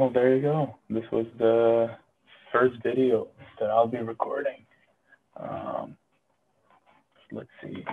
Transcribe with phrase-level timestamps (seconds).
[0.00, 0.76] Well, there you go.
[0.88, 1.88] This was the
[2.50, 3.28] first video
[3.60, 4.64] that I'll be recording.
[5.36, 5.94] Um,
[7.30, 7.84] let's see.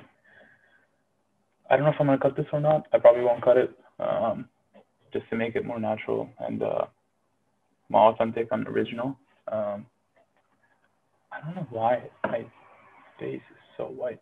[1.70, 2.88] I don't know if I'm gonna cut this or not.
[2.94, 4.48] I probably won't cut it, um,
[5.12, 6.86] just to make it more natural and uh,
[7.90, 9.20] more authentic and original.
[9.52, 9.86] Um,
[11.34, 12.46] I don't know why my
[13.20, 14.22] face is so white.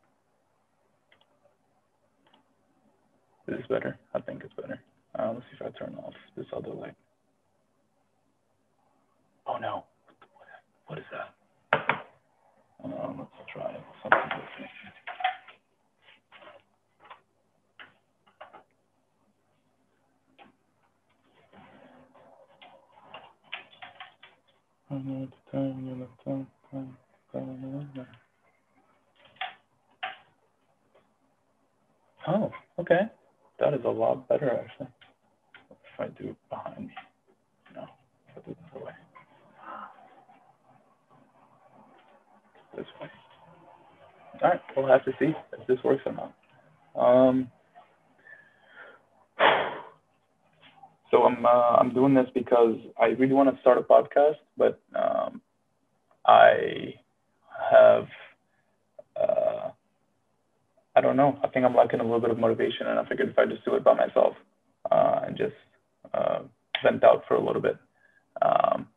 [3.46, 3.99] This is this better?
[4.16, 4.80] I think it's better.
[5.20, 6.96] Uh, let's see if I turn off this other light.
[9.55, 9.86] Oh no,
[10.88, 11.34] what is that?
[12.84, 13.73] Um, let's try
[14.04, 14.72] something different.
[32.27, 33.02] Oh, okay.
[33.60, 34.87] That is a lot better actually.
[35.71, 36.93] If I do it behind me.
[37.74, 39.05] No, if I do it the.
[42.76, 43.09] This way.
[44.43, 46.34] All right, we'll have to see if this works or not.
[46.98, 47.49] Um,
[51.12, 54.79] so I'm uh, I'm doing this because I really want to start a podcast, but
[54.93, 55.41] um,
[56.26, 56.96] I
[57.71, 58.07] have
[59.15, 59.70] uh,
[60.96, 61.37] I don't know.
[61.43, 63.63] I think I'm lacking a little bit of motivation, and I figured if I just
[63.65, 64.35] do it by myself
[64.91, 65.56] uh, and just
[66.13, 66.40] uh,
[66.84, 67.78] vent out for a little bit,
[68.41, 68.88] um,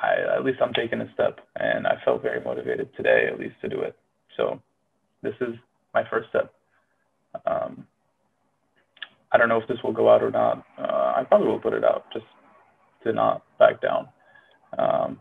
[0.00, 3.56] I, at least I'm taking a step, and I felt very motivated today, at least
[3.62, 3.96] to do it.
[4.36, 4.60] So
[5.22, 5.54] this is
[5.92, 6.52] my first step.
[7.46, 7.86] Um,
[9.32, 10.64] I don't know if this will go out or not.
[10.78, 12.24] Uh, I probably will put it out just
[13.04, 14.08] to not back down.
[14.78, 15.18] Um,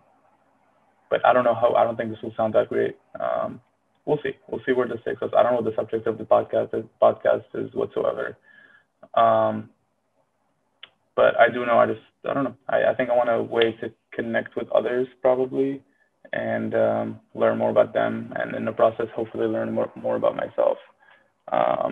[1.10, 1.74] but I don't know how.
[1.74, 2.98] I don't think this will sound that great.
[3.20, 3.62] Um,
[4.06, 4.32] we'll see.
[4.50, 5.32] We'll see where this takes us.
[5.36, 8.38] I don't know what the subject of the podcast is, podcast is whatsoever.
[9.14, 9.70] Um,
[11.16, 11.80] but I do know.
[11.80, 12.56] I just I don't know.
[12.70, 15.82] I, I think I want a way to connect with others probably
[16.34, 20.36] and um, learn more about them, and in the process, hopefully learn more more about
[20.36, 20.78] myself.
[21.46, 21.88] Because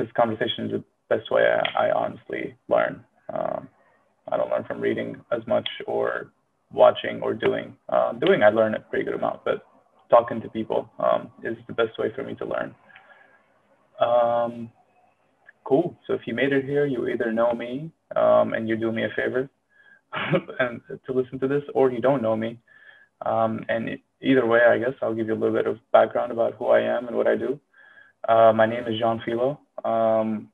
[0.00, 3.04] um, conversation is the best way I, I honestly learn.
[3.32, 3.68] Um,
[4.30, 6.30] I don't learn from reading as much or
[6.72, 7.74] watching or doing.
[7.88, 9.64] Uh, doing, I learn a pretty good amount, but
[10.10, 12.74] talking to people um, is the best way for me to learn.
[15.68, 15.94] Cool.
[16.06, 19.04] So if you made it here, you either know me um, and you do me
[19.04, 19.50] a favor
[20.60, 22.58] and to listen to this, or you don't know me.
[23.26, 26.54] Um, and either way, I guess I'll give you a little bit of background about
[26.54, 27.60] who I am and what I do.
[28.26, 29.60] Uh, my name is Jean Philo.
[29.84, 30.48] Um,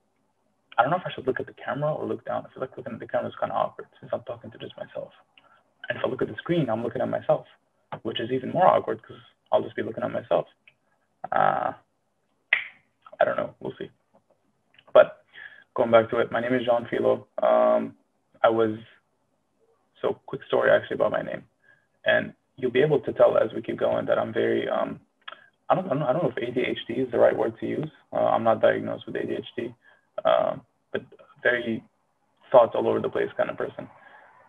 [0.77, 2.45] I don't know if I should look at the camera or look down.
[2.45, 4.59] I feel like looking at the camera is kind of awkward since I'm talking to
[4.59, 5.13] just myself.
[5.89, 7.47] And if I look at the screen, I'm looking at myself,
[8.03, 9.23] which is even more awkward because
[9.53, 10.47] I'll just be looking at myself.
[11.31, 11.71] Uh,
[13.21, 13.55] I don't know.
[13.61, 13.91] We'll see.
[14.95, 15.25] But
[15.77, 17.27] going back to it, my name is Jean Philo.
[17.43, 17.95] Um,
[18.43, 18.79] I was,
[20.01, 21.43] so quick story actually about my name.
[22.07, 25.01] And you'll be able to tell as we keep going that I'm very, um,
[25.69, 27.91] I, don't, I, don't, I don't know if ADHD is the right word to use.
[28.13, 29.75] Uh, I'm not diagnosed with ADHD,
[30.25, 30.57] uh,
[30.93, 31.03] but
[31.43, 31.83] very
[32.53, 33.89] thoughts all over the place kind of person.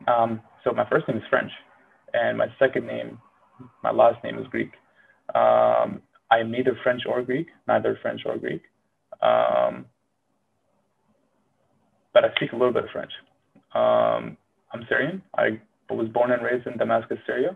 [0.07, 1.51] Um, so my first name is French,
[2.13, 3.17] and my second name,
[3.81, 4.71] my last name is Greek.
[5.33, 8.61] Um, I'm neither French or Greek, neither French or Greek,
[9.21, 9.85] um,
[12.15, 13.11] but I speak a little bit of French.
[13.75, 14.37] Um,
[14.71, 15.21] I'm Syrian.
[15.37, 15.59] I
[15.89, 17.49] was born and raised in Damascus, Syria.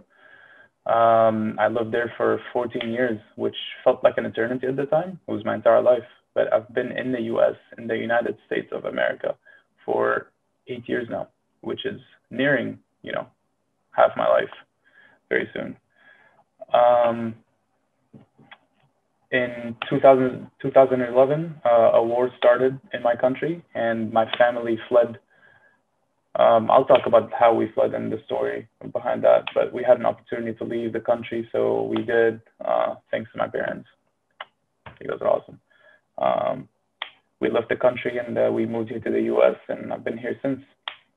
[0.85, 3.55] Um, I lived there for 14 years, which
[3.85, 5.17] felt like an eternity at the time.
[5.27, 6.03] It was my entire life.
[6.35, 9.35] But I've been in the US, in the United States of America,
[9.85, 10.27] for
[10.67, 11.29] eight years now,
[11.61, 11.99] which is
[12.29, 13.27] nearing, you know,
[13.91, 14.53] half my life
[15.29, 15.77] very soon.
[16.73, 17.33] Um,
[19.31, 25.19] in 2000, 2011, uh, a war started in my country and my family fled.
[26.35, 29.99] Um, I'll talk about how we fled and the story behind that, but we had
[29.99, 33.87] an opportunity to leave the country, so we did, uh, thanks to my parents.
[35.01, 35.59] You guys are awesome.
[36.17, 36.69] Um,
[37.39, 40.17] we left the country and uh, we moved here to the US, and I've been
[40.17, 40.61] here since.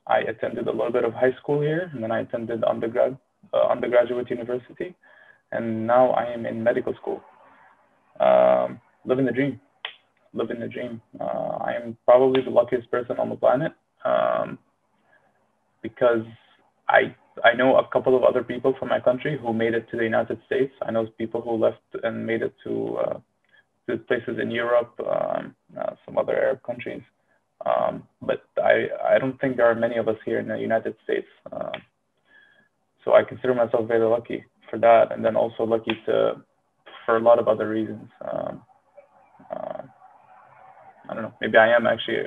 [0.06, 3.16] I attended a little bit of high school here, and then I attended undergrad,
[3.54, 4.94] uh, undergraduate university,
[5.52, 7.22] and now I am in medical school.
[8.20, 9.60] Um, living the dream,
[10.32, 11.00] living the dream.
[11.20, 13.72] Uh, I am probably the luckiest person on the planet
[14.04, 14.58] um,
[15.82, 16.24] because
[16.88, 17.14] I
[17.44, 20.04] I know a couple of other people from my country who made it to the
[20.04, 20.72] United States.
[20.82, 23.18] I know people who left and made it to uh,
[23.88, 27.02] to places in Europe, um, uh, some other Arab countries.
[27.64, 30.96] Um, but I, I don't think there are many of us here in the United
[31.04, 31.28] States.
[31.52, 31.70] Uh,
[33.04, 35.12] so I consider myself very lucky for that.
[35.12, 36.42] And then also lucky to,
[37.04, 38.08] for a lot of other reasons.
[38.20, 38.62] Um,
[39.50, 39.82] uh,
[41.08, 42.18] I don't know, maybe I am actually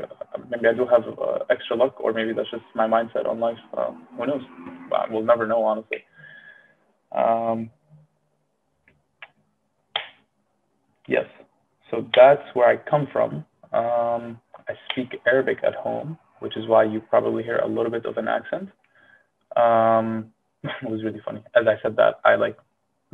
[0.50, 3.57] maybe I do have uh, extra luck, or maybe that's just my mindset on life.
[3.77, 4.42] Um, who knows?
[5.10, 6.04] We'll never know, honestly.
[7.12, 7.69] Um,
[11.07, 11.25] yes,
[11.89, 13.45] so that's where I come from.
[13.74, 18.06] Um, I speak Arabic at home, which is why you probably hear a little bit
[18.06, 18.69] of an accent.
[19.56, 20.31] Um,
[20.63, 21.44] it was really funny.
[21.56, 22.57] As I said that, I like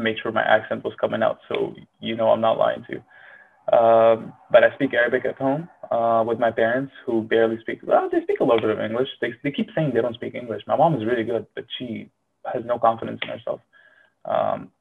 [0.01, 3.03] made sure my accent was coming out, so you know I'm not lying to you.
[3.71, 7.80] Um, but I speak Arabic at home uh, with my parents who barely speak.
[7.83, 9.07] Well, they speak a little bit of English.
[9.21, 10.63] They, they keep saying they don't speak English.
[10.68, 12.09] My mom is really good, but she
[12.51, 13.62] has no confidence in herself.
[14.25, 14.71] Um,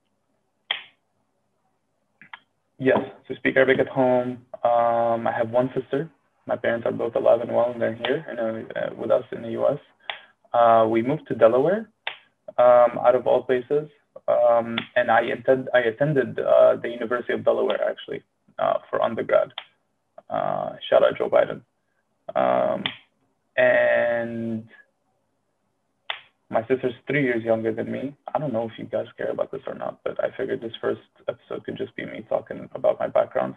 [2.78, 4.44] yes, so speak Arabic at home.
[4.64, 6.10] Um, I have one sister.
[6.46, 9.42] My parents are both alive and well, and they're here and uh, with us in
[9.42, 9.78] the U.S.
[10.52, 11.88] Uh, we moved to Delaware,
[12.58, 13.88] um, out of all places,
[14.28, 18.22] um, and I, attend, I attended uh, the University of Delaware actually
[18.58, 19.52] uh, for undergrad.
[20.28, 21.62] Uh, shout out Joe Biden.
[22.36, 22.84] Um,
[23.56, 24.68] and
[26.50, 28.14] my sister's three years younger than me.
[28.34, 30.72] I don't know if you guys care about this or not, but I figured this
[30.80, 33.54] first episode could just be me talking about my background,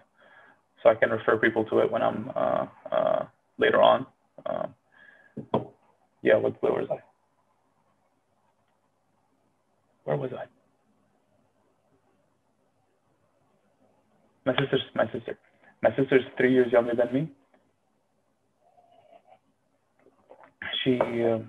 [0.82, 3.26] so I can refer people to it when I'm uh, uh,
[3.58, 4.06] later on.
[4.46, 4.68] Uh,
[6.22, 7.13] yeah, what, where was I?
[10.04, 10.46] Where was I?
[14.46, 15.38] My sister's my sister.
[15.82, 17.30] My sister's three years younger than me.
[20.84, 21.40] She uh,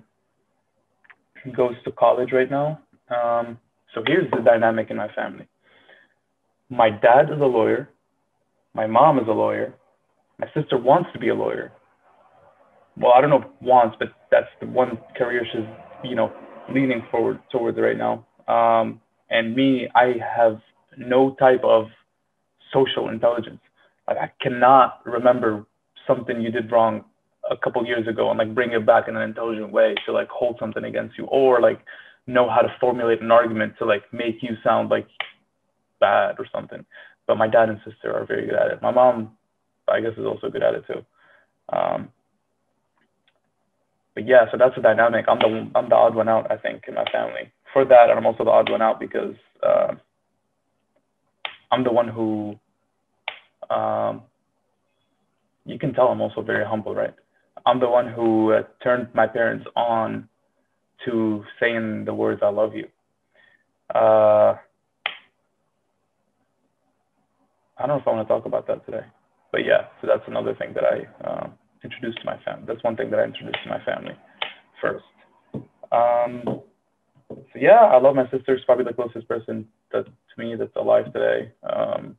[1.55, 2.79] goes to college right now.
[3.09, 3.57] Um,
[3.93, 5.47] so here's the dynamic in my family.
[6.69, 7.89] My dad is a lawyer.
[8.73, 9.73] My mom is a lawyer.
[10.39, 11.71] My sister wants to be a lawyer.
[12.97, 15.65] Well, I don't know if wants, but that's the one career she's,
[16.09, 16.31] you know,
[16.73, 18.25] leaning forward towards right now.
[18.47, 20.59] Um, and me, I have
[20.97, 21.87] no type of
[22.71, 23.59] social intelligence.
[24.07, 25.65] Like I cannot remember
[26.07, 27.03] something you did wrong
[27.49, 30.29] a couple years ago and like bring it back in an intelligent way to like
[30.29, 31.79] hold something against you or like
[32.27, 35.07] know how to formulate an argument to like make you sound like
[35.99, 36.85] bad or something.
[37.27, 38.81] But my dad and sister are very good at it.
[38.81, 39.37] My mom,
[39.87, 41.05] I guess, is also good at it too.
[41.69, 42.09] Um,
[44.15, 45.25] but yeah, so that's the dynamic.
[45.27, 47.51] I'm the I'm the odd one out, I think, in my family.
[47.73, 49.93] For that, I'm also the odd one out because uh,
[51.71, 52.55] I'm the one who
[53.69, 54.23] um,
[55.65, 57.13] you can tell I'm also very humble, right?
[57.65, 60.29] I'm the one who uh, turned my parents on
[61.03, 62.87] to saying the words "I love you."
[63.93, 64.55] Uh,
[67.77, 69.05] I don't know if I want to talk about that today,
[69.51, 71.53] but yeah, so that's another thing that I um,
[71.85, 72.65] introduced to my family.
[72.67, 74.15] That's one thing that I introduced to my family
[74.81, 75.05] first.
[75.91, 76.61] Um,
[77.29, 78.57] so yeah, I love my sister.
[78.57, 81.51] She's probably the closest person that, to me that's alive today.
[81.63, 82.17] Um,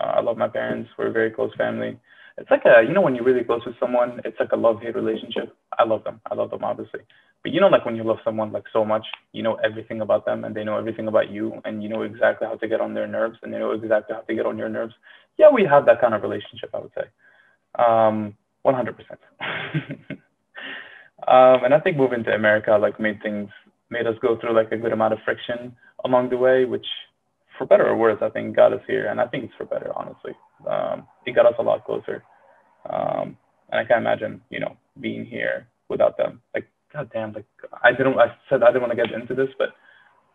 [0.00, 0.90] I love my parents.
[0.98, 1.98] We're a very close family.
[2.38, 4.94] It's like a, you know, when you're really close with someone, it's like a love-hate
[4.94, 5.56] relationship.
[5.78, 6.20] I love them.
[6.30, 7.00] I love them, obviously.
[7.42, 10.26] But you know, like when you love someone like so much, you know everything about
[10.26, 12.92] them and they know everything about you and you know exactly how to get on
[12.92, 14.94] their nerves and they know exactly how to get on your nerves.
[15.38, 17.04] Yeah, we have that kind of relationship, I would say.
[17.78, 18.34] Um,
[18.66, 18.90] 100%.
[21.28, 23.48] um, and I think moving to America like made things,
[23.90, 25.74] made us go through like a good amount of friction
[26.04, 26.86] along the way, which
[27.56, 29.90] for better or worse, I think got us here, and I think it's for better,
[29.96, 30.32] honestly.
[30.68, 32.22] Um, it got us a lot closer,
[32.90, 33.36] um,
[33.70, 36.40] and I can't imagine, you know, being here without them.
[36.54, 37.46] Like, goddamn, like
[37.82, 39.70] I didn't, I said I didn't want to get into this, but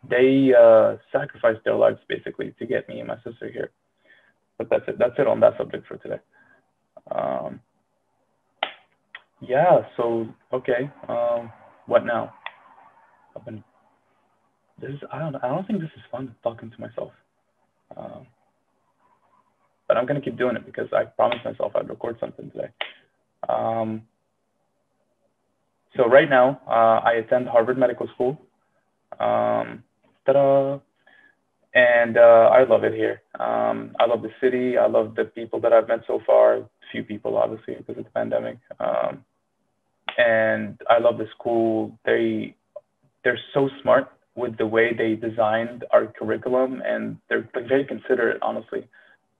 [0.08, 3.70] they uh, sacrificed their lives basically to get me and my sister here.
[4.58, 4.98] But that's it.
[4.98, 6.20] That's it on that subject for today.
[7.10, 7.60] Um,
[9.42, 9.80] yeah.
[9.96, 10.90] So okay.
[11.08, 11.52] Um,
[11.86, 12.32] what now?
[13.36, 13.62] I've been
[14.80, 17.12] this is I don't I don't think this is fun talking to myself.
[17.96, 18.26] Um,
[19.88, 22.68] but I'm gonna keep doing it because I promised myself I'd record something today.
[23.48, 24.02] Um,
[25.96, 28.40] so right now uh, I attend Harvard Medical School.
[29.20, 29.84] Um,
[30.24, 30.78] ta-da!
[31.74, 33.22] And uh, I love it here.
[33.40, 34.76] Um, I love the city.
[34.76, 36.68] I love the people that I've met so far.
[36.90, 38.58] Few people, obviously, because of the pandemic.
[38.78, 39.24] Um,
[40.18, 41.98] and I love the school.
[42.04, 42.54] They
[43.24, 48.88] they're so smart with the way they designed our curriculum and they're very considerate honestly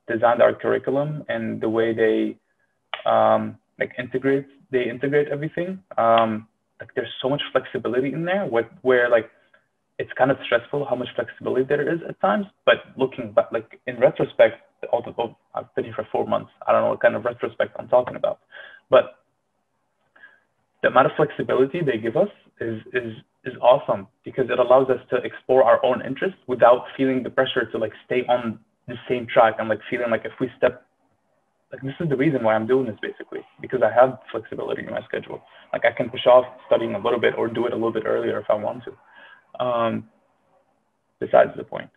[0.06, 2.36] designed our curriculum and the way they
[3.10, 5.80] um, like integrate they integrate everything.
[5.98, 6.48] Um,
[6.80, 9.30] like there's so much flexibility in there where, where like
[9.98, 13.78] it's kind of stressful how much flexibility there is at times but looking back like
[13.86, 14.56] in retrospect
[14.92, 16.50] although i've been here for four months.
[16.66, 18.40] I don't know what kind of retrospect i'm talking about.
[18.90, 19.21] But
[20.82, 22.28] the amount of flexibility they give us
[22.60, 23.12] is is
[23.44, 27.64] is awesome because it allows us to explore our own interests without feeling the pressure
[27.70, 28.58] to like stay on
[28.88, 30.86] the same track and like feeling like if we step
[31.72, 34.90] like this is the reason why I'm doing this basically because I have flexibility in
[34.90, 35.40] my schedule.
[35.72, 38.04] Like I can push off studying a little bit or do it a little bit
[38.06, 39.64] earlier if I want to.
[39.64, 40.08] Um,
[41.18, 41.90] besides the point.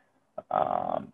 [0.51, 1.11] Um,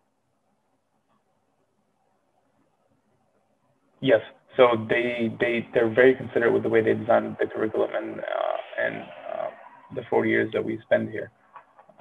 [4.00, 4.20] yes,
[4.56, 8.82] so they they they're very considerate with the way they design the curriculum and uh,
[8.84, 9.48] and uh,
[9.94, 11.30] the four years that we spend here.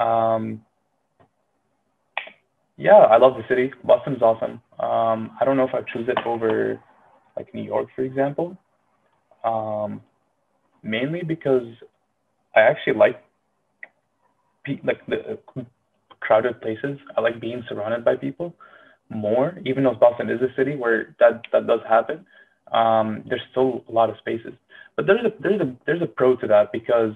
[0.04, 0.62] Um,
[2.78, 3.72] yeah, I love the city.
[3.84, 4.62] Boston is awesome.
[4.80, 6.80] Um, I don't know if I choose it over
[7.38, 8.58] like New York, for example.
[9.44, 10.02] Um,
[10.84, 11.68] mainly because
[12.56, 13.24] I actually like
[14.84, 15.40] like the
[16.20, 16.98] crowded places.
[17.18, 18.56] I like being surrounded by people
[19.10, 22.26] more, even though Boston is a city where that that does happen.
[22.72, 24.54] Um, there's still a lot of spaces,
[24.96, 27.14] but there's a there's a there's a pro to that because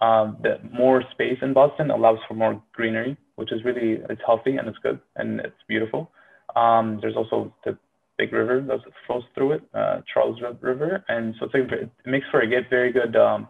[0.00, 4.56] um, the more space in Boston allows for more greenery which is really it's healthy
[4.56, 6.10] and it's good and it's beautiful.
[6.54, 7.76] Um, there's also the
[8.18, 12.26] big river that flows through it, uh, Charles River, and so it's like, it makes
[12.30, 13.48] for a get very good um,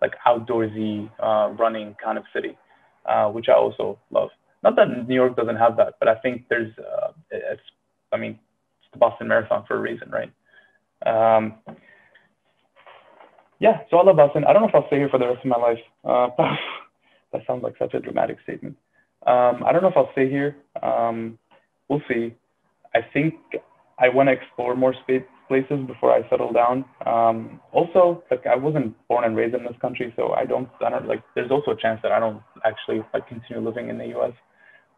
[0.00, 2.58] like outdoorsy uh, running kind of city,
[3.06, 4.30] uh, which I also love.
[4.62, 7.62] Not that New York doesn't have that, but I think there's uh, it's
[8.12, 10.32] I mean it's the Boston Marathon for a reason, right?
[11.06, 11.54] Um,
[13.60, 14.44] yeah, so love Boston.
[14.44, 15.78] I don't know if I'll stay here for the rest of my life.
[16.04, 16.28] Uh,
[17.32, 18.76] that sounds like such a dramatic statement.
[19.26, 20.56] Um, I don't know if I'll stay here.
[20.82, 21.38] Um,
[21.88, 22.34] we'll see.
[22.94, 23.34] I think
[23.98, 26.84] I want to explore more space places before I settle down.
[27.06, 30.90] Um, also, like I wasn't born and raised in this country, so I don't, I
[30.90, 31.22] don't like.
[31.34, 34.32] There's also a chance that I don't actually like continue living in the U.S.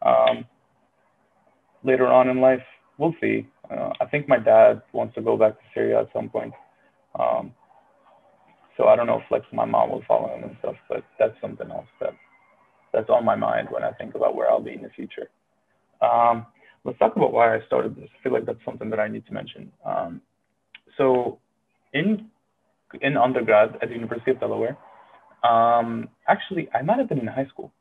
[0.01, 0.45] Um,
[1.83, 2.63] later on in life,
[2.97, 3.47] we'll see.
[3.71, 6.53] Uh, I think my dad wants to go back to Syria at some point.
[7.19, 7.53] Um,
[8.77, 11.35] so I don't know if like my mom will follow him and stuff, but that's
[11.41, 12.13] something else that
[12.93, 15.29] that's on my mind when I think about where I'll be in the future.
[16.01, 16.45] Um,
[16.83, 18.09] let's talk about why I started this.
[18.19, 19.71] I feel like that's something that I need to mention.
[19.85, 20.21] Um,
[20.97, 21.39] so
[21.93, 22.29] in
[23.01, 24.77] in undergrad at the University of Delaware,
[25.43, 27.71] um, actually I might have been in high school.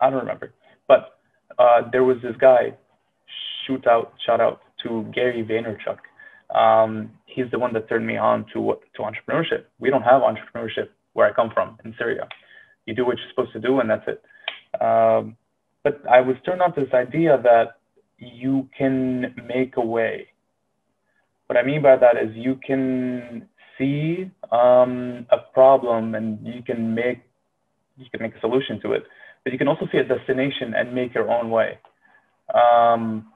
[0.00, 0.52] I don't remember,
[0.88, 1.18] but
[1.58, 2.74] uh, there was this guy.
[3.66, 5.98] Shoot out, shout out to Gary Vaynerchuk.
[6.56, 9.64] Um, he's the one that turned me on to to entrepreneurship.
[9.80, 12.28] We don't have entrepreneurship where I come from in Syria
[12.86, 14.22] you do what you're supposed to do and that's it.
[14.80, 15.36] Um,
[15.82, 17.78] but I was turned on to this idea that
[18.18, 20.28] you can make a way.
[21.46, 26.94] What I mean by that is you can see um, a problem and you can
[26.94, 27.22] make
[27.98, 29.04] you can make a solution to it,
[29.42, 31.78] but you can also see a destination and make your own way.
[32.52, 33.28] Um,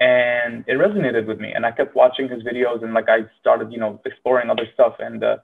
[0.00, 3.72] and it resonated with me, and I kept watching his videos, and like I started,
[3.72, 5.36] you know, exploring other stuff, and uh,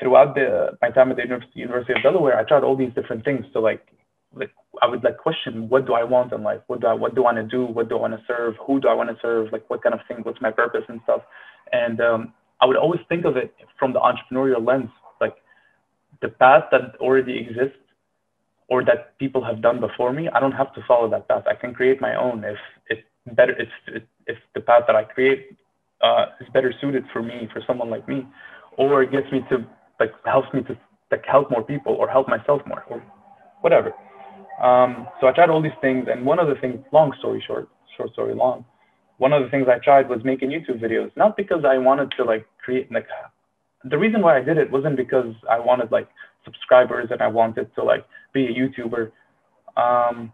[0.00, 1.22] throughout the my time at the
[1.54, 3.44] University of Delaware, I tried all these different things.
[3.52, 3.86] So like,
[4.34, 4.50] like
[4.82, 6.60] I would like question, what do I want in life?
[6.66, 7.66] What do I what do I want to do?
[7.66, 8.54] What do I want to serve?
[8.66, 9.52] Who do I want to serve?
[9.52, 10.18] Like, what kind of thing?
[10.22, 11.22] What's my purpose and stuff?
[11.72, 15.36] And um, I would always think of it from the entrepreneurial lens, like
[16.20, 17.78] the path that already exists
[18.68, 20.28] or that people have done before me.
[20.28, 21.44] I don't have to follow that path.
[21.48, 22.58] I can create my own if
[22.88, 23.04] it
[23.34, 25.56] better if if the path that I create
[26.00, 28.26] uh, is better suited for me, for someone like me,
[28.76, 29.66] or it gets me to
[30.00, 30.76] like helps me to
[31.10, 33.02] like help more people or help myself more or
[33.60, 33.92] whatever.
[34.62, 37.68] Um, so I tried all these things, and one of the things, long story short,
[37.96, 38.64] short story long,
[39.18, 41.10] one of the things I tried was making YouTube videos.
[41.16, 43.06] Not because I wanted to like create like
[43.84, 46.08] the reason why I did it wasn't because I wanted like
[46.44, 49.10] subscribers and I wanted to like be a YouTuber.
[49.76, 50.32] Um,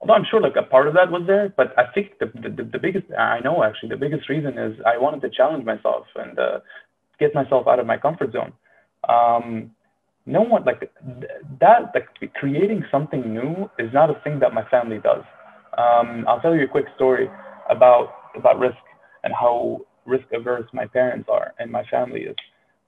[0.00, 2.64] although I'm sure like a part of that was there, but I think the, the,
[2.64, 6.38] the biggest, I know actually the biggest reason is I wanted to challenge myself and
[6.38, 6.60] uh,
[7.18, 8.52] get myself out of my comfort zone.
[9.08, 9.70] Um,
[10.26, 10.90] no one like
[11.60, 15.22] that, like creating something new is not a thing that my family does.
[15.78, 17.30] Um, I'll tell you a quick story
[17.70, 18.76] about about risk
[19.24, 22.36] and how risk averse my parents are and my family is.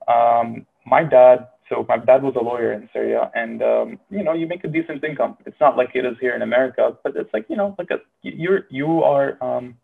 [0.09, 4.33] Um, my dad, so my dad was a lawyer in Syria, and um, you know,
[4.33, 5.37] you make a decent income.
[5.47, 7.99] It's not like it is here in America, but it's like you know, like a
[8.23, 9.43] you're you are.
[9.43, 9.77] Um,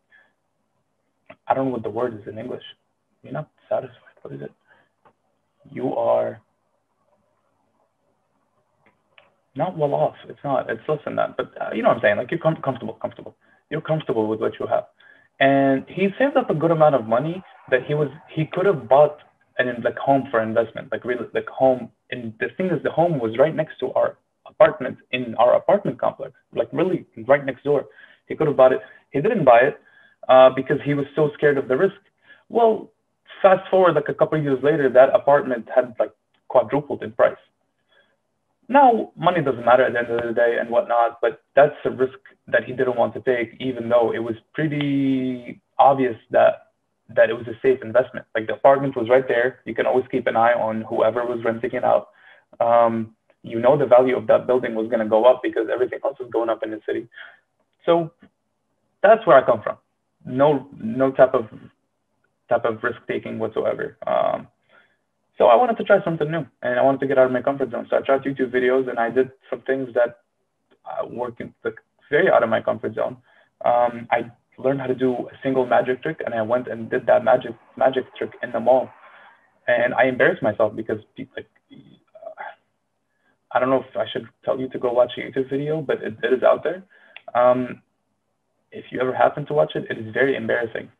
[1.46, 2.62] I don't know what the word is in English.
[3.22, 4.52] You're not satisfied what is it?
[5.70, 6.40] You are
[9.54, 10.14] not well off.
[10.28, 10.68] It's not.
[10.70, 11.36] It's less than that.
[11.36, 12.16] But uh, you know what I'm saying?
[12.16, 13.36] Like you're com- comfortable, comfortable.
[13.70, 14.84] You're comfortable with what you have.
[15.40, 18.88] And he saved up a good amount of money that he was he could have
[18.88, 19.18] bought
[19.58, 21.90] an like home for investment, like really like home.
[22.10, 26.00] And the thing is, the home was right next to our apartment in our apartment
[26.00, 27.86] complex, like really right next door.
[28.26, 28.80] He could have bought it.
[29.10, 29.80] He didn't buy it
[30.28, 32.00] uh, because he was so scared of the risk.
[32.48, 32.90] Well,
[33.42, 36.12] fast forward like a couple of years later, that apartment had like
[36.48, 37.36] quadrupled in price.
[38.68, 41.90] now money doesn't matter at the end of the day and whatnot, but that's a
[41.90, 42.18] risk
[42.48, 46.72] that he didn't want to take, even though it was pretty obvious that
[47.08, 48.26] that it was a safe investment.
[48.34, 49.60] Like the apartment was right there.
[49.64, 52.08] You can always keep an eye on whoever was renting it out.
[52.60, 55.98] Um, you know the value of that building was going to go up because everything
[56.02, 57.06] else was going up in the city.
[57.84, 58.10] So
[59.02, 59.76] that's where I come from.
[60.24, 61.48] No, no type of
[62.48, 63.98] type of risk taking whatsoever.
[64.06, 64.48] Um,
[65.36, 67.42] so I wanted to try something new and I wanted to get out of my
[67.42, 67.86] comfort zone.
[67.90, 70.20] So I tried YouTube videos and I did some things that
[70.84, 71.74] uh, work in, like,
[72.10, 73.16] very out of my comfort zone.
[73.64, 77.06] Um, I learned how to do a single magic trick and I went and did
[77.06, 78.88] that magic magic trick in the mall.
[79.66, 80.98] And I embarrassed myself because
[81.36, 81.46] like
[83.52, 86.02] I don't know if I should tell you to go watch a YouTube video, but
[86.02, 86.82] it, it is out there.
[87.34, 87.82] Um,
[88.72, 90.90] if you ever happen to watch it, it is very embarrassing.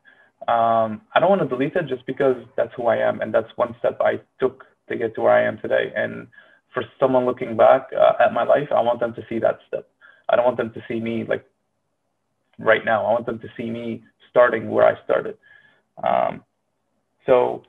[0.47, 3.49] Um, I don't want to delete it just because that's who I am and that's
[3.57, 5.93] one step I took to get to where I am today.
[5.97, 6.29] And
[6.73, 9.89] for someone looking back uh, at my life, I want them to see that step.
[10.29, 11.45] I don't want them to see me like
[12.59, 13.05] right now.
[13.05, 15.37] I want them to see me starting where I started.
[16.03, 16.45] Um,
[17.27, 17.63] so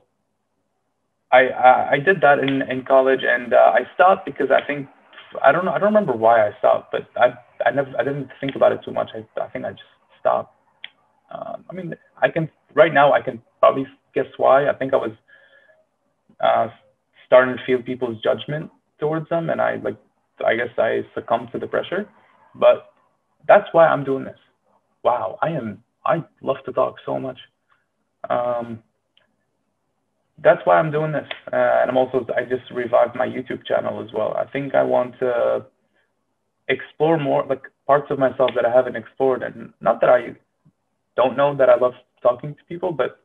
[1.32, 4.88] I, I, I did that in, in college and uh, I stopped because I think
[5.44, 7.34] I don't know I don't remember why I stopped, but I
[7.66, 9.10] I never I didn't think about it too much.
[9.14, 9.82] I I think I just
[10.20, 10.54] stopped.
[11.30, 14.68] Um, I mean I can right now I can probably guess why.
[14.68, 15.12] I think I was
[16.40, 16.68] uh,
[17.26, 19.96] starting to feel people's judgment towards them, and I like
[20.46, 22.08] I guess I succumbed to the pressure.
[22.54, 22.90] But
[23.48, 24.38] that's why I'm doing this.
[25.06, 27.38] Wow, I am I love to talk so much.
[28.28, 28.82] Um,
[30.42, 34.02] that's why I'm doing this, uh, and I'm also I just revived my YouTube channel
[34.02, 34.34] as well.
[34.36, 35.64] I think I want to
[36.66, 40.34] explore more like parts of myself that I haven't explored, and not that I
[41.14, 43.20] don't know that I love talking to people, but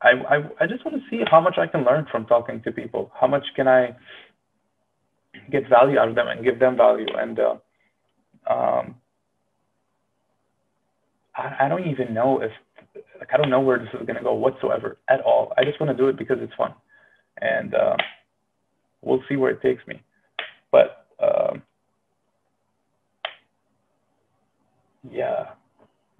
[0.00, 2.70] I, I, I just want to see how much I can learn from talking to
[2.70, 3.10] people.
[3.20, 3.96] How much can I
[5.50, 7.08] get value out of them and give them value?
[7.18, 7.56] And uh,
[8.48, 8.94] um,
[11.40, 12.50] I, don't even know if
[13.18, 15.52] like I don't know where this is to go whatsoever at all.
[15.56, 16.74] I just want to do it because it's fun,
[17.40, 17.96] and uh,
[19.02, 20.02] we'll see where it takes me.
[20.70, 21.62] But um,
[25.10, 25.50] yeah,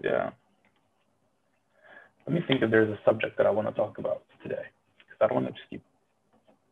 [0.03, 0.31] yeah.
[2.27, 4.63] Let me think if there's a subject that I want to talk about today,
[4.99, 5.83] because I don't want to just keep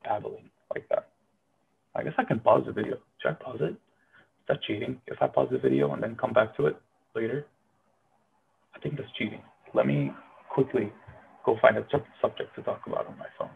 [0.05, 1.09] babbling like that.
[1.95, 2.99] I guess I can pause the video.
[3.21, 3.73] Should I pause it?
[3.73, 3.77] Is
[4.49, 5.01] that cheating?
[5.07, 6.77] If I pause the video and then come back to it
[7.15, 7.47] later?
[8.75, 9.43] I think that's cheating.
[9.75, 10.13] Let me
[10.51, 10.93] quickly
[11.45, 11.87] go find a
[12.21, 13.51] subject to talk about on my phone.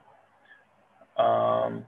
[1.19, 1.85] Um,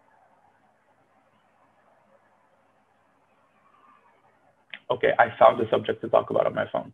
[4.90, 6.92] okay, I found a subject to talk about on my phone.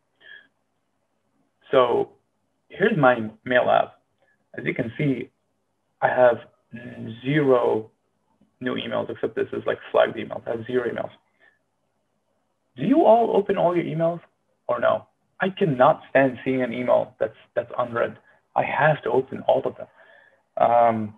[1.71, 2.11] So
[2.69, 4.01] here's my mail app.
[4.59, 5.31] As you can see,
[6.03, 6.39] I have
[7.25, 7.91] zero
[8.61, 10.47] new emails, except this is like flagged emails.
[10.47, 11.11] I have zero emails.
[12.77, 14.21] Do you all open all your emails
[14.69, 15.07] or no?
[15.41, 18.19] I cannot stand seeing an email that's that's unread.
[18.57, 19.87] I have to open all of them.
[20.59, 21.15] Um,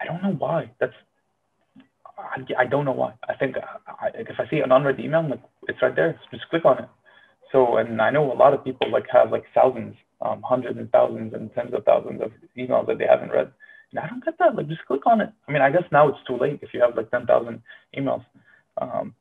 [0.00, 0.70] I don't know why.
[0.80, 0.94] That's
[2.18, 3.14] I, I don't know why.
[3.28, 6.18] I think I, if I see an unread email, like, it's right there.
[6.32, 6.88] Just click on it.
[7.52, 10.90] So, and I know a lot of people like have like thousands, um, hundreds and
[10.90, 13.52] thousands and tens of thousands of emails that they haven't read.
[13.90, 14.56] And I don't get that.
[14.56, 15.30] Like, just click on it.
[15.48, 17.62] I mean, I guess now it's too late if you have like 10,000
[17.96, 18.24] emails.
[18.80, 19.14] Um,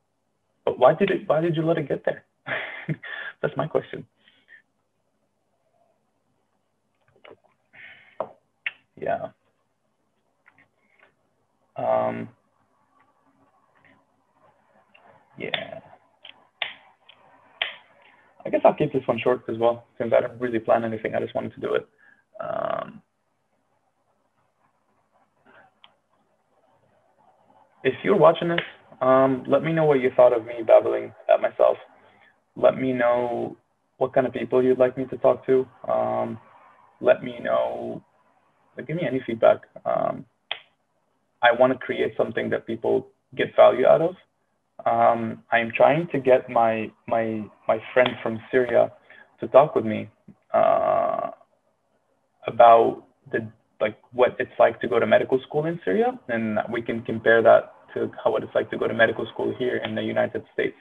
[0.65, 1.27] but why did it?
[1.27, 2.23] Why did you let it get there?
[3.41, 4.05] That's my question.
[8.99, 9.27] Yeah.
[11.75, 12.29] Um,
[15.37, 15.79] yeah.
[18.45, 21.15] I guess I'll keep this one short as well, since I don't really plan anything.
[21.15, 21.87] I just wanted to do it.
[22.41, 23.01] Um,
[27.83, 28.59] if you're watching this,
[29.01, 31.77] um, let me know what you thought of me babbling at myself
[32.55, 33.57] let me know
[33.97, 35.65] what kind of people you'd like me to talk to.
[35.89, 36.39] Um,
[37.01, 38.01] let me know,
[38.87, 39.61] give me any feedback.
[39.85, 40.25] Um,
[41.41, 44.15] I want to create something that people get value out of.
[44.85, 48.91] Um, I'm trying to get my my my friend from Syria
[49.39, 50.09] to talk with me
[50.53, 51.31] uh,
[52.47, 53.47] about the
[53.79, 57.41] like what it's like to go to medical school in Syria, and we can compare
[57.43, 60.77] that to how it's like to go to medical school here in the United States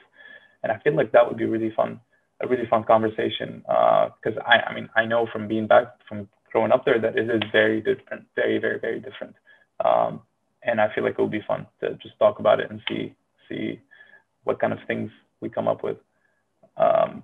[0.63, 1.99] and I feel like that would be really fun,
[2.41, 3.61] a really fun conversation.
[3.67, 7.17] Because uh, I, I mean, I know from being back, from growing up there, that
[7.17, 9.35] it is very different, very, very, very different.
[9.83, 10.21] Um,
[10.63, 13.13] and I feel like it would be fun to just talk about it and see,
[13.49, 13.81] see
[14.45, 15.97] what kind of things we come up with.
[16.77, 17.23] Um,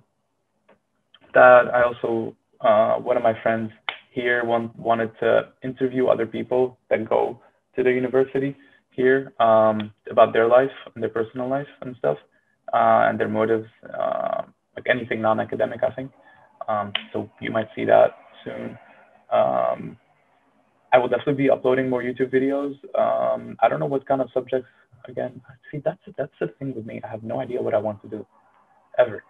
[1.32, 3.70] that I also, uh, one of my friends
[4.12, 7.40] here want, wanted to interview other people that go
[7.76, 8.56] to the university
[8.90, 9.32] here.
[9.40, 12.18] Um, about their life and their personal life and stuff,
[12.72, 14.42] and their motives, uh,
[14.76, 16.10] like anything non-academic, I think.
[16.68, 18.78] Um, so you might see that soon.
[19.32, 19.96] Um,
[20.92, 22.74] I will definitely be uploading more YouTube videos.
[22.98, 24.68] Um, I don't know what kind of subjects.
[25.08, 27.00] Again, see, that's that's the thing with me.
[27.02, 28.26] I have no idea what I want to do,
[28.98, 29.22] ever.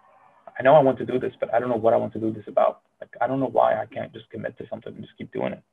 [0.59, 2.19] I know I want to do this, but I don't know what I want to
[2.19, 2.81] do this about.
[2.99, 5.53] Like, I don't know why I can't just commit to something and just keep doing
[5.53, 5.63] it.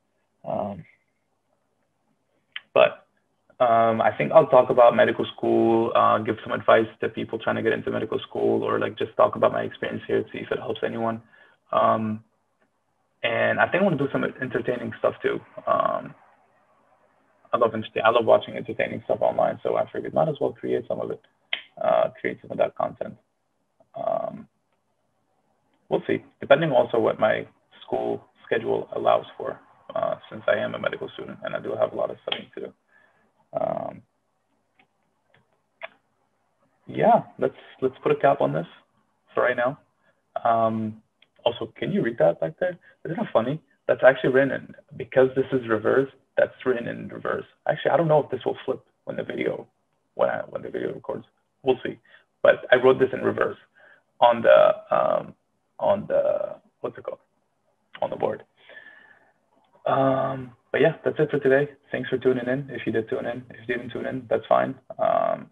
[3.60, 7.56] Um, I think I'll talk about medical school, uh, give some advice to people trying
[7.56, 10.38] to get into medical school, or like just talk about my experience here, to see
[10.38, 11.20] if it helps anyone.
[11.72, 12.22] Um,
[13.24, 15.40] and I think I want to do some entertaining stuff too.
[15.66, 16.14] Um,
[17.52, 20.84] I love I love watching entertaining stuff online, so I figured might as well create
[20.86, 21.20] some of it,
[21.82, 23.16] uh, create some of that content.
[23.96, 24.46] Um,
[25.88, 27.46] we'll see, depending also what my
[27.84, 29.58] school schedule allows for,
[29.96, 32.50] uh, since I am a medical student and I do have a lot of studying
[32.54, 32.72] to do.
[33.52, 34.02] Um,
[36.86, 38.66] yeah, let's let's put a cap on this
[39.34, 39.78] for right now.
[40.44, 41.02] Um,
[41.44, 42.78] also, can you read that back there?
[43.04, 43.60] Isn't that funny?
[43.86, 46.10] That's actually written in, because this is reverse.
[46.36, 47.44] That's written in reverse.
[47.68, 49.66] Actually, I don't know if this will flip when the video
[50.14, 51.24] when I, when the video records.
[51.62, 51.98] We'll see.
[52.42, 53.56] But I wrote this in reverse
[54.20, 55.34] on the um,
[55.78, 57.18] on the what's it called
[58.02, 58.44] on the board.
[59.86, 61.70] Um, but yeah, that's it for today.
[61.90, 62.68] Thanks for tuning in.
[62.70, 64.74] If you did tune in, if you didn't tune in, that's fine.
[64.98, 65.50] Um,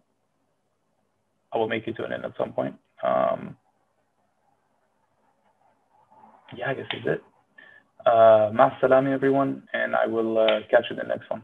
[1.53, 2.75] I will make you tune in at some point.
[3.03, 3.57] Um,
[6.57, 7.25] yeah, I guess that's it.
[8.07, 11.43] Uh, salami, everyone, and I will uh, catch you in the next one.